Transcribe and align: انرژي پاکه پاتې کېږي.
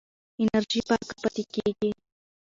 انرژي 0.41 0.81
پاکه 0.87 1.13
پاتې 1.21 1.43
کېږي. 1.53 1.89